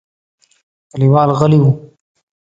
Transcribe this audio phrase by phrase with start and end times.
[0.91, 1.71] کليوال غلي وو.